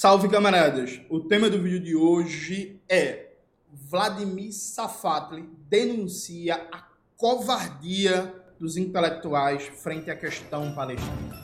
[0.00, 1.00] Salve camaradas!
[1.10, 3.32] O tema do vídeo de hoje é
[3.68, 6.86] Vladimir Safatli denuncia a
[7.16, 11.34] covardia dos intelectuais frente à questão palestina.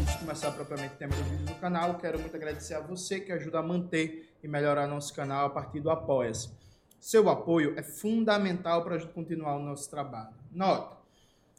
[0.00, 3.20] Antes de começar propriamente o tema do vídeo do canal, quero muito agradecer a você
[3.20, 6.50] que ajuda a manter e melhorar nosso canal a partir do Apoia-se.
[6.98, 10.34] Seu apoio é fundamental para a gente continuar o nosso trabalho.
[10.50, 11.03] Nota,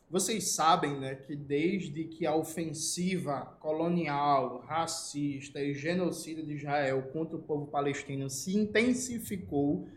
[0.09, 7.35] vocês sabem né, que desde que a ofensiva colonial, racista e genocida de Israel contra
[7.35, 9.87] o povo palestino se intensificou,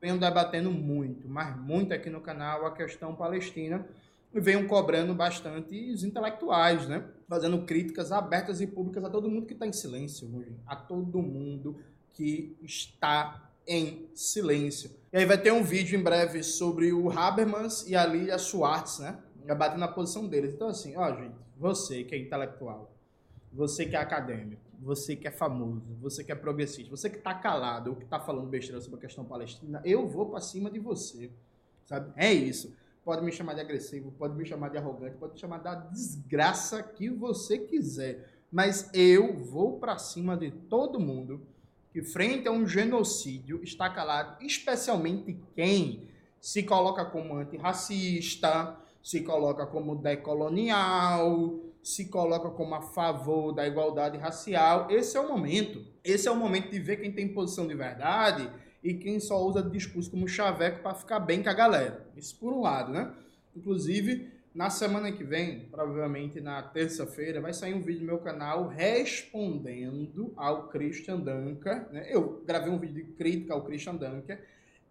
[0.00, 3.86] venho debatendo muito, mas muito aqui no canal a questão palestina
[4.32, 7.04] e venham cobrando bastante os intelectuais, né?
[7.28, 11.20] Fazendo críticas abertas e públicas a todo mundo que está em silêncio hoje, a todo
[11.20, 11.78] mundo
[12.12, 14.90] que está em silêncio.
[15.12, 18.98] E aí vai ter um vídeo em breve sobre o Habermas e a Lilia Schwartz,
[18.98, 19.18] né?
[19.48, 20.52] Já batendo na posição deles.
[20.52, 22.94] Então, assim, ó, gente, você que é intelectual,
[23.50, 27.32] você que é acadêmico, você que é famoso, você que é progressista, você que tá
[27.32, 30.78] calado ou que tá falando besteira sobre a questão palestina, eu vou para cima de
[30.78, 31.30] você,
[31.86, 32.12] sabe?
[32.14, 32.76] É isso.
[33.02, 36.82] Pode me chamar de agressivo, pode me chamar de arrogante, pode me chamar da desgraça
[36.82, 41.40] que você quiser, mas eu vou para cima de todo mundo
[41.90, 46.06] que frente a um genocídio está calado, especialmente quem
[46.38, 48.76] se coloca como antirracista,
[49.08, 54.86] se coloca como decolonial, se coloca como a favor da igualdade racial.
[54.90, 55.82] Esse é o momento.
[56.04, 58.50] Esse é o momento de ver quem tem posição de verdade
[58.84, 62.06] e quem só usa discurso como chaveco para ficar bem com a galera.
[62.18, 63.10] Isso por um lado, né?
[63.56, 68.68] Inclusive, na semana que vem, provavelmente na terça-feira, vai sair um vídeo no meu canal
[68.68, 71.90] respondendo ao Christian Dunker.
[71.90, 72.08] Né?
[72.10, 74.38] Eu gravei um vídeo de crítica ao Christian Dunker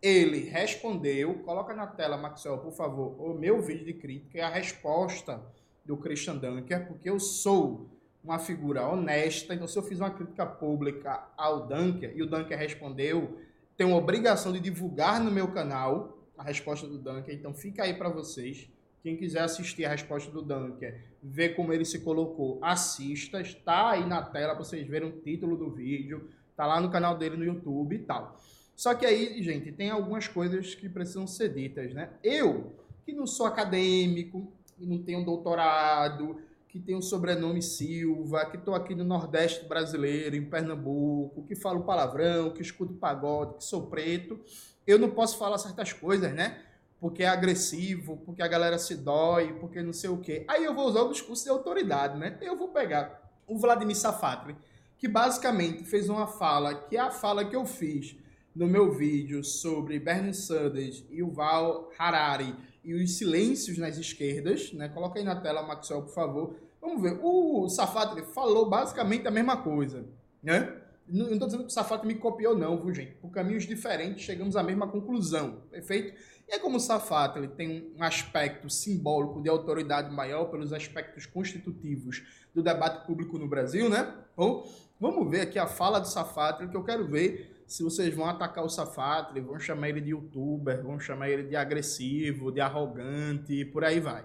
[0.02, 4.50] ele respondeu, coloca na tela, Maxwell, por favor, o meu vídeo de crítica é a
[4.50, 5.42] resposta
[5.84, 7.90] do Christian Dunker, porque eu sou
[8.24, 12.58] uma figura honesta, então se eu fiz uma crítica pública ao Dunker e o Dunker
[12.58, 13.40] respondeu,
[13.76, 18.10] tenho obrigação de divulgar no meu canal a resposta do Dunker, então fica aí para
[18.10, 18.70] vocês.
[19.02, 24.06] Quem quiser assistir a resposta do Dunker, ver como ele se colocou, assista, está aí
[24.06, 27.46] na tela para vocês verem o título do vídeo, tá lá no canal dele no
[27.46, 28.36] YouTube e tal.
[28.78, 32.12] Só que aí, gente, tem algumas coisas que precisam ser ditas, né?
[32.24, 36.40] Eu, que não sou acadêmico, que não tenho doutorado,
[36.70, 41.86] que tenho o sobrenome Silva, que estou aqui no Nordeste brasileiro, em Pernambuco, que falo
[41.86, 44.40] palavrão, que escuto pagode, que sou preto,
[44.86, 46.62] eu não posso falar certas coisas, né?
[47.00, 50.46] Porque é agressivo, porque a galera se dói, porque não sei o quê.
[50.48, 52.38] Aí eu vou usar o discurso de autoridade, né?
[52.42, 54.56] Eu vou pegar o Vladimir Safatli,
[55.00, 58.16] que basicamente fez uma fala, que é a fala que eu fiz
[58.58, 64.74] no meu vídeo sobre Bernie Sanders e o Val Harari e os silêncios nas esquerdas,
[64.74, 64.90] né?
[64.90, 66.56] Coloca aí na tela, Maxwell, por favor.
[66.82, 67.20] Vamos ver.
[67.22, 70.08] O Safat falou basicamente a mesma coisa,
[70.42, 70.76] né?
[71.08, 73.12] Não estou dizendo que o Safat me copiou, não, viu, gente?
[73.14, 76.20] Por caminhos diferentes, chegamos à mesma conclusão, perfeito?
[76.50, 81.28] E é como o Safat ele tem um aspecto simbólico de autoridade maior pelos aspectos
[81.28, 82.24] constitutivos
[82.56, 84.16] do debate público no Brasil, né?
[84.34, 84.64] Então,
[85.00, 88.64] vamos ver aqui a fala do Safat, que eu quero ver se vocês vão atacar
[88.64, 93.66] o Safatli, vão chamar ele de youtuber, vão chamar ele de agressivo, de arrogante, e
[93.66, 94.24] por aí vai.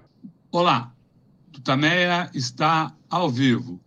[0.53, 0.95] Olá,
[1.51, 3.81] Tutameia está ao vivo.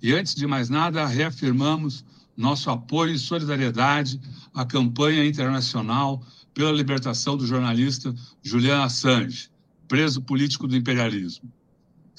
[0.00, 2.04] E antes de mais nada, reafirmamos
[2.36, 4.20] nosso apoio e solidariedade
[4.54, 6.22] à campanha internacional
[6.54, 9.50] pela libertação do jornalista Julian Assange,
[9.88, 11.50] preso político do imperialismo.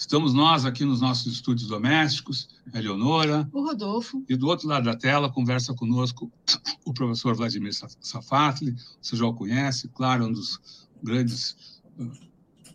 [0.02, 3.48] Estamos nós aqui nos nossos estúdios domésticos, a Eleonora.
[3.54, 4.26] O Rodolfo.
[4.28, 6.30] E do outro lado da tela, conversa conosco
[6.84, 10.60] o professor Vladimir Safatli, você já o conhece, claro, um dos
[11.04, 11.56] grandes
[12.00, 12.12] uh,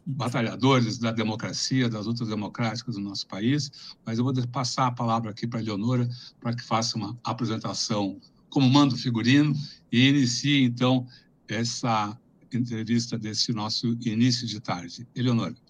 [0.07, 3.73] batalhadores da democracia, das lutas democráticas do nosso país,
[4.05, 6.09] mas eu vou passar a palavra aqui para a Eleonora
[6.41, 9.53] para que faça uma apresentação como mando figurino
[9.91, 11.05] e inicie, então,
[11.49, 12.17] essa
[12.53, 15.09] entrevista desse nosso início de tarde.
[15.13, 15.66] Eleonora.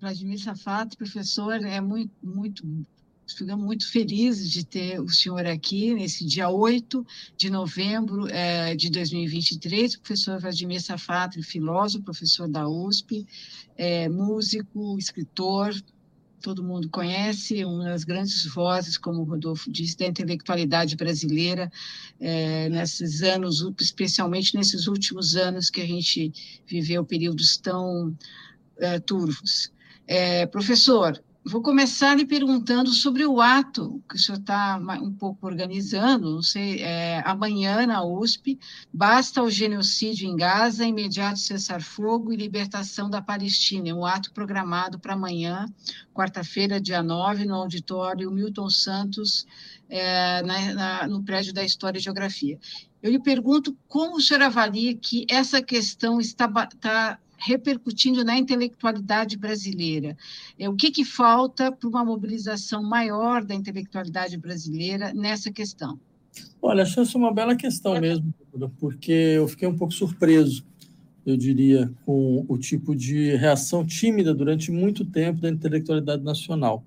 [0.00, 2.86] Vladimir Safato, professor, é muito, muito,
[3.28, 7.06] ficamos muito felizes de ter o senhor aqui nesse dia 8
[7.36, 9.94] de novembro é, de 2023.
[9.94, 13.26] O professor Vladimir Safato, filósofo, professor da USP,
[13.76, 15.74] é, músico, escritor,
[16.40, 21.70] todo mundo conhece, uma das grandes vozes, como o Rodolfo disse, da intelectualidade brasileira
[22.18, 26.32] é, nesses anos, especialmente nesses últimos anos que a gente
[26.66, 28.16] viveu períodos tão
[28.78, 29.70] é, turvos.
[30.12, 35.46] É, professor, Vou começar lhe perguntando sobre o ato que o senhor está um pouco
[35.46, 38.58] organizando, não sei, é, amanhã na USP,
[38.92, 44.98] basta o genocídio em Gaza, imediato cessar-fogo e libertação da Palestina, é um ato programado
[44.98, 45.64] para amanhã,
[46.12, 49.46] quarta-feira, dia 9, no auditório Milton Santos,
[49.88, 52.58] é, na, na, no prédio da História e Geografia.
[53.02, 59.36] Eu lhe pergunto como o senhor avalia que essa questão está, está repercutindo na intelectualidade
[59.36, 60.16] brasileira.
[60.58, 65.98] É, o que, que falta para uma mobilização maior da intelectualidade brasileira nessa questão?
[66.62, 68.32] Olha, acho essa uma bela questão mesmo,
[68.78, 70.64] porque eu fiquei um pouco surpreso,
[71.24, 76.84] eu diria, com o tipo de reação tímida durante muito tempo da intelectualidade nacional.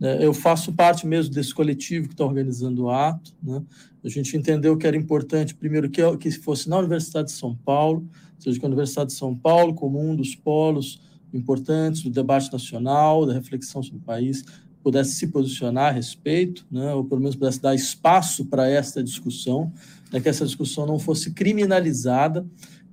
[0.00, 3.34] É, eu faço parte mesmo desse coletivo que está organizando o ato.
[3.42, 3.62] Né?
[4.04, 8.08] A gente entendeu que era importante, primeiro, que, que fosse na Universidade de São Paulo,
[8.36, 11.00] ou seja, que a Universidade de São Paulo, como um dos polos
[11.32, 14.44] importantes do debate nacional, da reflexão sobre o país,
[14.82, 19.72] pudesse se posicionar a respeito, né, ou pelo menos pudesse dar espaço para esta discussão,
[20.12, 22.46] né, que essa discussão não fosse criminalizada,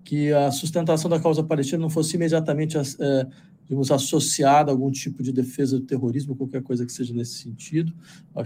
[0.04, 3.28] que a sustentação da causa palestina não fosse imediatamente é,
[3.64, 7.94] digamos, associada a algum tipo de defesa do terrorismo, qualquer coisa que seja nesse sentido,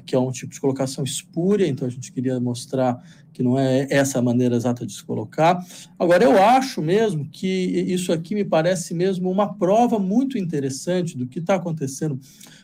[0.05, 3.03] que é um tipo de colocação espúria, então a gente queria mostrar
[3.33, 5.63] que não é essa a maneira exata de se colocar.
[5.97, 11.27] Agora, eu acho mesmo que isso aqui me parece mesmo uma prova muito interessante do
[11.27, 12.19] que está acontecendo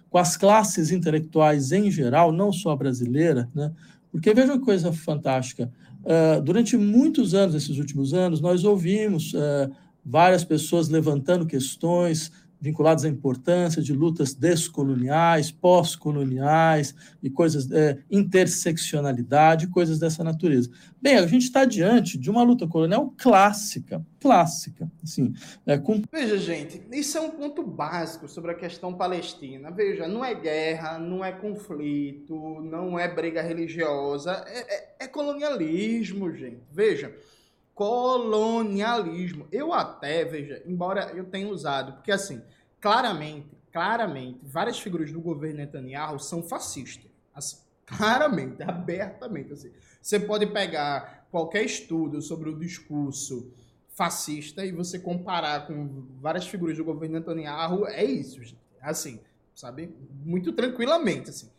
[0.10, 3.72] com as classes intelectuais em geral, não só a brasileira, né?
[4.12, 5.72] porque veja uma coisa fantástica,
[6.04, 9.72] uh, durante muitos anos, esses últimos anos, nós ouvimos uh,
[10.06, 12.32] várias pessoas levantando questões,
[12.64, 20.72] vinculados à importância de lutas descoloniais, pós-coloniais e coisas, é, interseccionalidade, coisas dessa natureza.
[21.02, 25.34] Bem, a gente está diante de uma luta colonial clássica, clássica, assim.
[25.66, 26.02] É, com...
[26.10, 29.70] Veja, gente, isso é um ponto básico sobre a questão palestina.
[29.70, 36.32] Veja, não é guerra, não é conflito, não é briga religiosa, é, é, é colonialismo,
[36.32, 36.62] gente.
[36.72, 37.14] Veja,
[37.74, 39.48] colonialismo.
[39.52, 42.42] Eu até, veja, embora eu tenha usado, porque assim,
[42.80, 47.10] claramente, claramente, várias figuras do governo Netanyahu são fascistas.
[47.34, 49.54] Assim, claramente, abertamente.
[49.54, 49.72] Assim.
[50.02, 53.52] Você pode pegar qualquer estudo sobre o discurso
[53.90, 58.62] fascista e você comparar com várias figuras do governo Netanyahu, é isso, gente.
[58.82, 59.20] Assim,
[59.56, 59.96] sabe?
[60.26, 61.50] Muito tranquilamente, assim.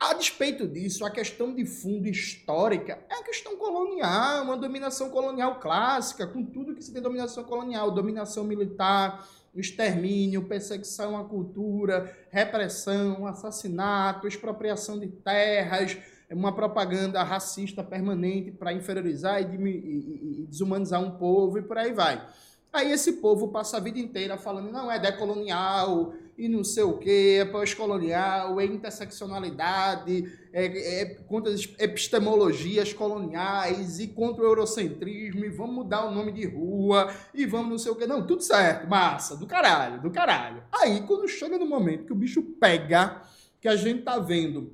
[0.00, 5.58] A despeito disso, a questão de fundo histórica é a questão colonial, uma dominação colonial
[5.58, 13.26] clássica, com tudo que se tem dominação colonial, dominação militar, extermínio, perseguição à cultura, repressão,
[13.26, 15.98] assassinato, expropriação de terras,
[16.30, 22.24] uma propaganda racista permanente para inferiorizar e, desumanizar um povo e por aí vai.
[22.72, 26.96] Aí esse povo passa a vida inteira falando, não, é decolonial, e não sei o
[26.96, 35.44] que, é pós-colonial, é interseccionalidade, é, é, contra as epistemologias coloniais e contra o eurocentrismo,
[35.44, 38.06] e vamos mudar o nome de rua, e vamos não sei o que.
[38.06, 40.62] Não, tudo certo, massa, do caralho, do caralho.
[40.70, 43.20] Aí, quando chega no momento que o bicho pega,
[43.60, 44.72] que a gente tá vendo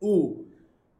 [0.00, 0.44] o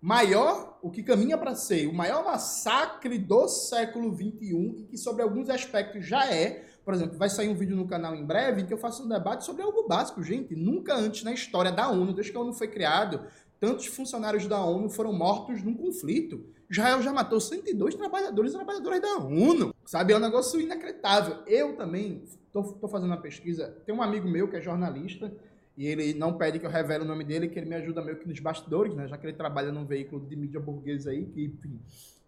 [0.00, 5.22] maior, o que caminha para ser o maior massacre do século XXI, e que sobre
[5.22, 6.64] alguns aspectos já é.
[6.84, 9.08] Por exemplo, vai sair um vídeo no canal em breve em que eu faço um
[9.08, 10.56] debate sobre algo básico, gente.
[10.56, 13.20] Nunca antes na história da ONU, desde que a ONU foi criado,
[13.60, 16.44] tantos funcionários da ONU foram mortos num conflito.
[16.70, 19.74] Israel já matou 102 trabalhadores e trabalhadoras da ONU.
[19.84, 21.38] Sabe, é um negócio inacreditável.
[21.46, 23.76] Eu também estou fazendo uma pesquisa.
[23.84, 25.32] Tem um amigo meu que é jornalista,
[25.76, 28.18] e ele não pede que eu revele o nome dele, que ele me ajuda meio
[28.18, 29.08] que nos bastidores, né?
[29.08, 31.80] Já que ele trabalha num veículo de mídia burguesa aí, que enfim,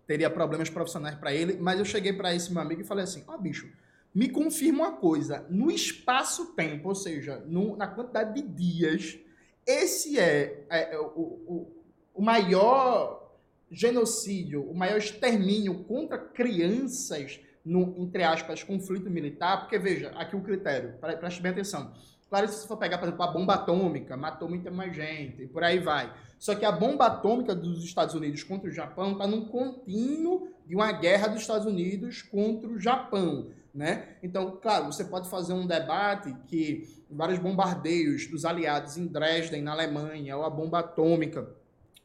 [0.06, 1.58] teria problemas profissionais para ele.
[1.60, 3.68] Mas eu cheguei para esse meu amigo e falei assim: ó, oh, bicho,
[4.14, 5.46] me confirma uma coisa.
[5.50, 9.18] No espaço-tempo, ou seja, no, na quantidade de dias,
[9.66, 11.82] esse é, é, é o, o,
[12.14, 13.22] o maior
[13.70, 20.42] genocídio, o maior extermínio contra crianças no, entre aspas, conflito militar, porque veja, aqui o
[20.42, 21.92] critério, preste bem atenção.
[22.32, 25.46] Claro se você for pegar, por exemplo, a bomba atômica, matou muita mais gente, e
[25.46, 26.10] por aí vai.
[26.38, 30.74] Só que a bomba atômica dos Estados Unidos contra o Japão está num contínuo de
[30.74, 33.50] uma guerra dos Estados Unidos contra o Japão.
[33.74, 34.16] Né?
[34.22, 39.72] Então, claro, você pode fazer um debate que vários bombardeios dos aliados em Dresden, na
[39.72, 41.46] Alemanha, ou a bomba atômica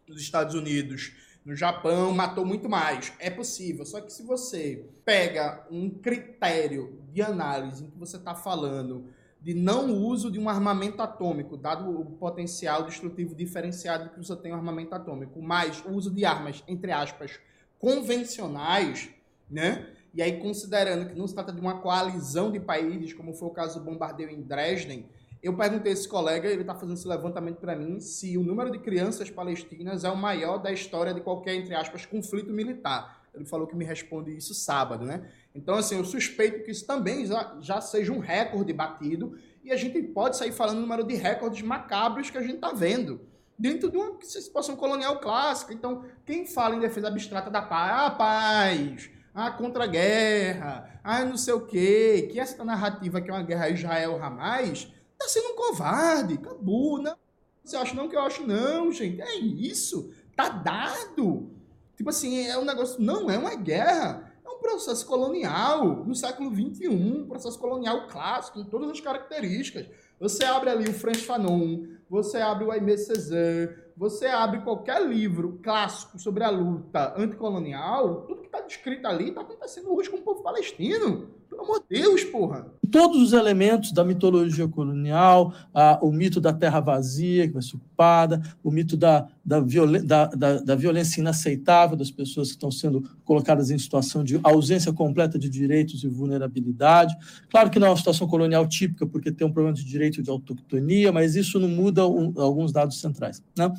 [0.06, 1.14] dos Estados Unidos
[1.46, 3.14] no Japão matou muito mais.
[3.18, 3.86] É possível.
[3.86, 9.16] Só que se você pega um critério de análise em que você está falando
[9.48, 14.52] de não uso de um armamento atômico, dado o potencial destrutivo diferenciado que você tem
[14.52, 17.40] um armamento atômico, mas o uso de armas, entre aspas,
[17.80, 19.10] convencionais,
[19.50, 19.88] né?
[20.14, 23.52] E aí, considerando que não se trata de uma coalizão de países, como foi o
[23.52, 25.06] caso do bombardeio em Dresden,
[25.42, 28.70] Eu perguntei a esse colega, ele está fazendo esse levantamento para mim, se o número
[28.70, 33.24] de crianças palestinas é o maior da história de qualquer, entre aspas, conflito militar.
[33.38, 35.30] Ele falou que me responde isso sábado, né?
[35.54, 39.78] Então, assim, eu suspeito que isso também já, já seja um recorde batido e a
[39.78, 43.22] gente pode sair falando número de recordes macabros que a gente está vendo
[43.58, 45.74] dentro de uma situação colonial clássica.
[45.74, 51.26] Então, quem fala em defesa abstrata da paz, ah, paz, ah, contra a guerra, ah,
[51.26, 55.56] não sei o quê, que essa narrativa que é uma guerra Israel-Hamas, tá sendo um
[55.56, 57.16] covarde, acabou, não.
[57.64, 59.22] Você acha não que eu acho não, gente?
[59.22, 61.52] É isso, tá dado.
[61.98, 66.54] Tipo assim, é um negócio, não é uma guerra, é um processo colonial no século
[66.54, 69.88] XXI, um processo colonial clássico, em todas as características.
[70.20, 75.60] Você abre ali o Franz Fanon, você abre o Aimé Césaire, você abre qualquer livro
[75.64, 80.22] clássico sobre a luta anticolonial, tudo que está descrito ali está acontecendo hoje com o
[80.22, 81.32] povo palestino.
[81.50, 82.72] Pelo amor de Deus, porra.
[82.92, 87.76] Todos os elementos da mitologia colonial, a, o mito da terra vazia, que vai ser
[87.76, 93.72] ocupada, o mito da, da, da, da, violência inaceitável das pessoas que estão sendo colocadas
[93.72, 97.16] em situação de ausência completa de direitos e vulnerabilidade.
[97.50, 100.30] Claro que não é uma situação colonial típica, porque tem um problema de direito de
[100.30, 103.44] autoctonia, mas isso não muda um, alguns dados centrais.
[103.58, 103.72] Né?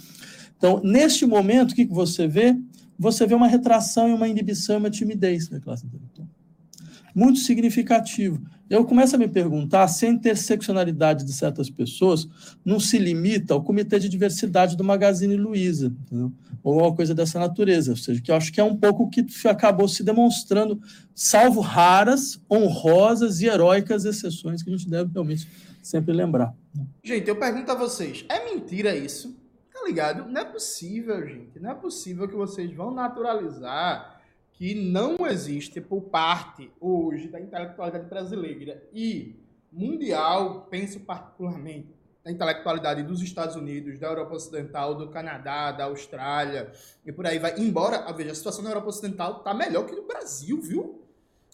[0.57, 2.57] Então, neste momento, o que, que você vê?
[2.99, 6.27] Você vê uma retração e uma inibição e uma timidez da classe intelectual
[7.19, 8.41] muito significativo.
[8.71, 12.29] Eu começo a me perguntar se a interseccionalidade de certas pessoas
[12.63, 15.91] não se limita ao Comitê de Diversidade do Magazine Luiza,
[16.63, 19.09] ou alguma coisa dessa natureza, ou seja, que eu acho que é um pouco o
[19.09, 20.79] que acabou se demonstrando,
[21.15, 25.49] salvo raras, honrosas e heróicas exceções que a gente deve realmente
[25.83, 26.55] sempre lembrar.
[27.03, 29.35] Gente, eu pergunto a vocês, é mentira isso?
[29.73, 30.31] Tá ligado?
[30.31, 34.18] Não é possível, gente, não é possível que vocês vão naturalizar
[34.59, 39.37] que não existe por parte hoje da intelectualidade brasileira e
[39.73, 46.73] mundial, penso particularmente na intelectualidade dos Estados Unidos, da Europa Ocidental, do Canadá, da Austrália
[47.07, 47.57] e por aí vai.
[47.57, 51.08] Embora, veja, a situação na Europa Ocidental está melhor que no Brasil, viu?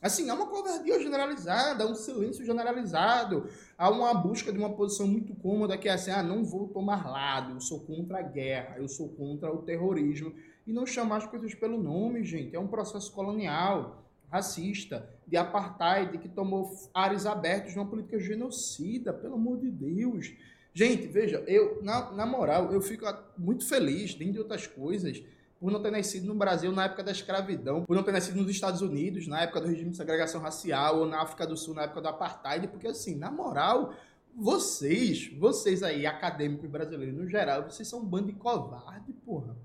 [0.04, 5.06] Assim, há uma covardia generalizada, há um silêncio generalizado, há uma busca de uma posição
[5.06, 8.76] muito cômoda que é assim, ah, não vou tomar lado, eu sou contra a guerra,
[8.76, 10.34] eu sou contra o terrorismo
[10.66, 12.54] e não chamar as coisas pelo nome, gente.
[12.54, 19.10] É um processo colonial, racista, de apartheid, que tomou áreas abertas de uma política genocida,
[19.10, 20.34] pelo amor de Deus.
[20.74, 23.06] Gente, veja, eu, na, na moral, eu fico
[23.38, 25.22] muito feliz, dentre outras coisas,
[25.60, 28.50] por não ter nascido no Brasil na época da escravidão, por não ter nascido nos
[28.50, 31.82] Estados Unidos na época do regime de segregação racial, ou na África do Sul na
[31.82, 33.94] época do apartheid, porque assim, na moral,
[34.34, 39.56] vocês, vocês aí, acadêmicos brasileiros no geral, vocês são um bando de covarde, porra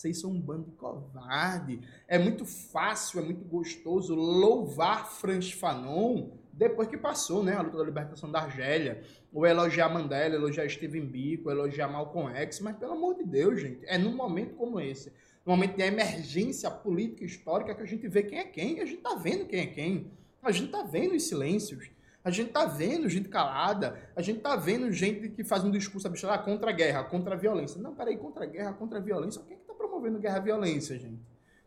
[0.00, 1.80] vocês são um bando de covarde.
[2.08, 7.78] É muito fácil, é muito gostoso louvar Franz Fanon depois que passou né, a luta
[7.78, 9.02] da libertação da Argélia,
[9.32, 13.80] ou elogiar Mandela, elogiar Steven Biko, elogiar Malcolm X, mas pelo amor de Deus, gente,
[13.86, 15.10] é num momento como esse,
[15.46, 18.84] num momento de emergência política histórica que a gente vê quem é quem, e a
[18.84, 20.10] gente está vendo quem é quem,
[20.42, 21.90] a gente está vendo os silêncios,
[22.22, 26.06] a gente está vendo gente calada, a gente está vendo gente que faz um discurso
[26.06, 27.80] abstrato contra a guerra, contra a violência.
[27.80, 29.59] Não, peraí, contra a guerra, contra a violência, é que está
[30.00, 31.20] promovendo guerra e violência, gente?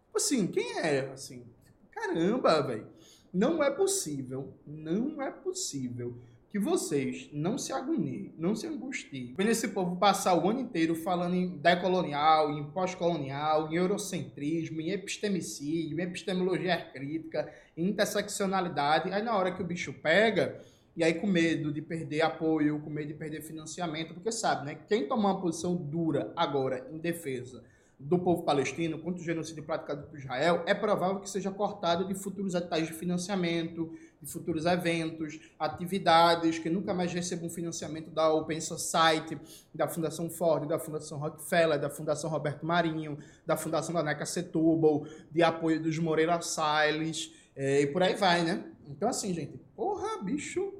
[0.05, 1.11] Tipo assim, quem é?
[1.13, 1.45] Assim,
[1.91, 2.87] caramba, velho.
[3.31, 6.17] Não é possível, não é possível
[6.49, 9.33] que vocês não se agoniem, não se angustiem.
[9.35, 14.91] Vendo esse povo passar o ano inteiro falando em decolonial, em pós-colonial, em eurocentrismo, em
[14.91, 19.11] epistemicídio, em epistemologia crítica, em interseccionalidade.
[19.11, 20.61] Aí na hora que o bicho pega,
[20.95, 24.75] e aí com medo de perder apoio, com medo de perder financiamento, porque sabe, né?
[24.87, 27.63] Quem tomar uma posição dura agora em defesa
[27.99, 32.13] do povo palestino contra o genocídio praticado por Israel, é provável que seja cortado de
[32.13, 38.59] futuros editais de financiamento, de futuros eventos, atividades que nunca mais recebam financiamento da Open
[38.59, 39.37] Society,
[39.73, 45.05] da Fundação Ford, da Fundação Rockefeller, da Fundação Roberto Marinho, da Fundação da NECA Setúbal,
[45.31, 48.63] de apoio dos Moreira Salles, é, e por aí vai, né?
[48.87, 50.73] Então, assim, gente, porra, bicho,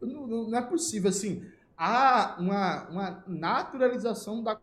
[0.00, 1.44] não, não é possível, assim,
[1.76, 4.58] há uma, uma naturalização da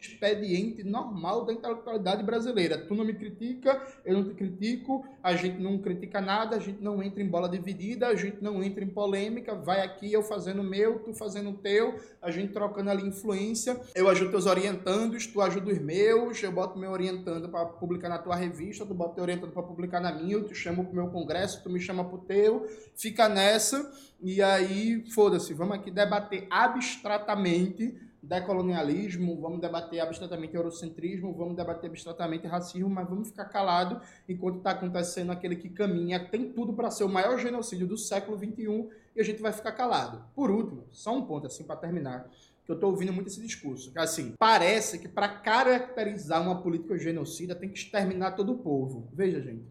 [0.00, 2.78] expediente normal da intelectualidade brasileira.
[2.78, 6.82] Tu não me critica, eu não te critico, a gente não critica nada, a gente
[6.82, 10.60] não entra em bola dividida, a gente não entra em polêmica, vai aqui eu fazendo
[10.60, 15.26] o meu, tu fazendo o teu, a gente trocando ali influência, eu ajudo teus orientandos,
[15.26, 19.14] tu ajuda os meus, eu boto meu orientando para publicar na tua revista, tu bota
[19.14, 22.04] teu orientando para publicar na minha, eu te chamo pro meu congresso, tu me chama
[22.04, 23.90] pro teu, fica nessa,
[24.20, 32.46] e aí, foda-se, vamos aqui debater abstratamente decolonialismo, vamos debater abstratamente eurocentrismo, vamos debater abstratamente
[32.46, 37.04] racismo, mas vamos ficar calado enquanto está acontecendo aquele que caminha, tem tudo para ser
[37.04, 40.24] o maior genocídio do século XXI e a gente vai ficar calado.
[40.34, 42.28] Por último, só um ponto assim para terminar,
[42.64, 46.98] que eu estou ouvindo muito esse discurso, que assim, parece que para caracterizar uma política
[46.98, 49.08] genocida tem que exterminar todo o povo.
[49.12, 49.64] Veja, gente,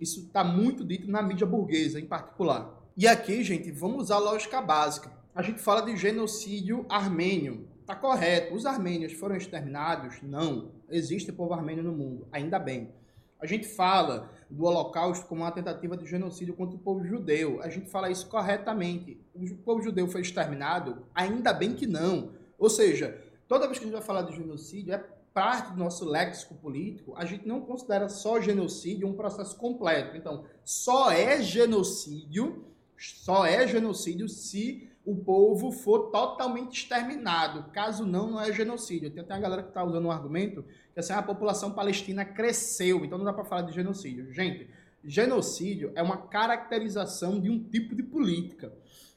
[0.00, 2.82] isso está muito dito na mídia burguesa em particular.
[2.96, 5.10] E aqui, gente, vamos usar a lógica básica.
[5.34, 7.66] A gente fala de genocídio armênio.
[7.86, 8.54] Tá correto.
[8.54, 10.22] Os armênios foram exterminados?
[10.22, 10.72] Não.
[10.88, 12.92] Existe povo armênio no mundo, ainda bem.
[13.40, 17.60] A gente fala do Holocausto como uma tentativa de genocídio contra o povo judeu.
[17.60, 19.20] A gente fala isso corretamente.
[19.34, 21.04] O povo judeu foi exterminado?
[21.14, 22.32] Ainda bem que não.
[22.58, 26.06] Ou seja, toda vez que a gente vai falar de genocídio, é parte do nosso
[26.06, 30.16] léxico político, a gente não considera só genocídio um processo completo.
[30.16, 32.64] Então, só é genocídio,
[32.96, 37.70] só é genocídio se o povo for totalmente exterminado.
[37.72, 39.10] Caso não, não é genocídio.
[39.10, 43.04] Tem até a galera que está usando um argumento que assim, a população palestina cresceu,
[43.04, 44.32] então não dá para falar de genocídio.
[44.32, 44.68] Gente,
[45.04, 48.72] genocídio é uma caracterização de um tipo de política.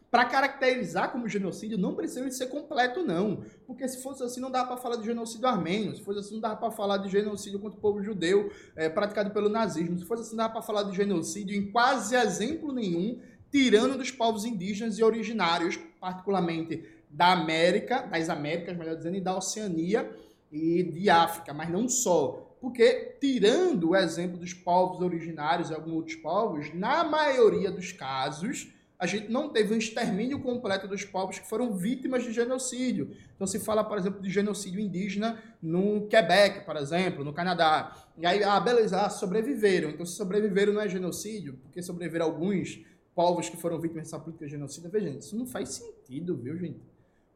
[0.09, 3.43] Para caracterizar como genocídio, não precisa ser completo, não.
[3.65, 5.93] Porque se fosse assim, não dá para falar de genocídio armênio.
[5.95, 9.31] Se fosse assim, não dá para falar de genocídio contra o povo judeu é, praticado
[9.31, 9.99] pelo nazismo.
[9.99, 13.19] Se fosse assim, não dá para falar de genocídio em quase exemplo nenhum
[13.51, 19.35] tirando dos povos indígenas e originários, particularmente da América, das Américas, melhor dizendo, e da
[19.35, 20.09] Oceania
[20.51, 22.55] e de África, mas não só.
[22.59, 28.73] Porque, tirando o exemplo dos povos originários e alguns outros povos, na maioria dos casos,
[28.99, 33.15] a gente não teve um extermínio completo dos povos que foram vítimas de genocídio.
[33.35, 37.95] Então se fala, por exemplo, de genocídio indígena no Quebec, por exemplo, no Canadá.
[38.17, 39.91] E aí, ah, beleza, ah, sobreviveram.
[39.91, 42.79] Então se sobreviveram não é genocídio, porque sobreviveram alguns
[43.17, 44.87] povos que foram vítimas dessa política genocida.
[44.89, 46.79] Veja, gente, isso não faz sentido, viu, gente?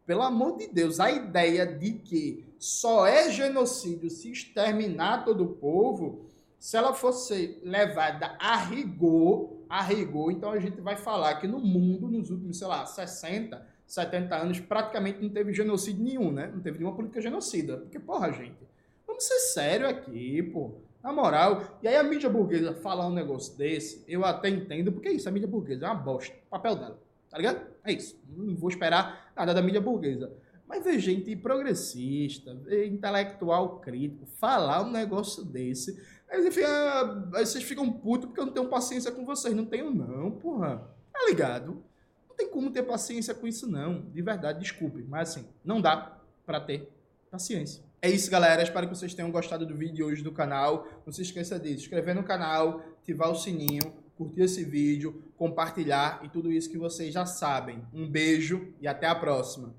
[0.05, 5.47] Pelo amor de Deus, a ideia de que só é genocídio se exterminar todo o
[5.47, 11.47] povo, se ela fosse levada a rigor, a rigor, então a gente vai falar que
[11.47, 16.51] no mundo, nos últimos, sei lá, 60, 70 anos, praticamente não teve genocídio nenhum, né?
[16.53, 17.77] Não teve nenhuma política genocida.
[17.77, 18.59] Porque, porra, gente,
[19.07, 20.73] vamos ser sério aqui, pô.
[21.03, 25.07] Na moral, e aí a mídia burguesa falar um negócio desse, eu até entendo, porque
[25.07, 26.35] é isso, a mídia burguesa é uma bosta.
[26.49, 27.61] Papel dela, tá ligado?
[27.83, 28.19] É isso.
[28.29, 30.31] Não vou esperar nada da mídia burguesa.
[30.67, 36.01] Mas ver gente progressista, ver intelectual crítico, falar um negócio desse.
[36.29, 36.61] Aí, enfim,
[37.33, 39.53] aí vocês ficam putos porque eu não tenho paciência com vocês.
[39.53, 40.87] Não tenho, não, porra.
[41.11, 41.83] Tá ligado?
[42.29, 44.01] Não tem como ter paciência com isso, não.
[44.01, 45.03] De verdade, desculpe.
[45.03, 46.89] Mas assim, não dá para ter
[47.29, 47.83] paciência.
[48.03, 48.63] É isso, galera.
[48.63, 50.87] Espero que vocês tenham gostado do vídeo de hoje do canal.
[51.05, 56.19] Não se esqueça de se inscrever no canal, ativar o sininho, curtir esse vídeo, compartilhar
[56.23, 57.85] e tudo isso que vocês já sabem.
[57.93, 59.75] Um beijo e até a próxima.